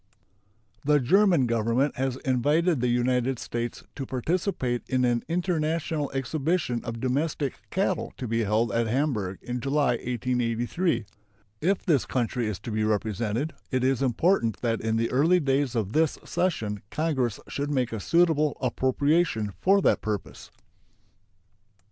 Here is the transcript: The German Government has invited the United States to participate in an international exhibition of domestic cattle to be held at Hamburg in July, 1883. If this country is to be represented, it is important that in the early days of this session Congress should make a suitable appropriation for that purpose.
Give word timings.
The 0.83 0.99
German 0.99 1.45
Government 1.45 1.95
has 1.95 2.15
invited 2.25 2.81
the 2.81 2.87
United 2.87 3.37
States 3.37 3.83
to 3.95 4.07
participate 4.07 4.81
in 4.89 5.05
an 5.05 5.23
international 5.27 6.09
exhibition 6.11 6.83
of 6.83 6.99
domestic 6.99 7.59
cattle 7.69 8.11
to 8.17 8.27
be 8.27 8.43
held 8.43 8.71
at 8.71 8.87
Hamburg 8.87 9.37
in 9.43 9.59
July, 9.59 9.97
1883. 9.97 11.05
If 11.61 11.85
this 11.85 12.07
country 12.07 12.47
is 12.47 12.57
to 12.61 12.71
be 12.71 12.83
represented, 12.83 13.53
it 13.69 13.83
is 13.83 14.01
important 14.01 14.59
that 14.63 14.81
in 14.81 14.95
the 14.95 15.11
early 15.11 15.39
days 15.39 15.75
of 15.75 15.93
this 15.93 16.17
session 16.25 16.81
Congress 16.89 17.39
should 17.47 17.69
make 17.69 17.93
a 17.93 17.99
suitable 17.99 18.57
appropriation 18.59 19.51
for 19.59 19.83
that 19.83 20.01
purpose. 20.01 20.49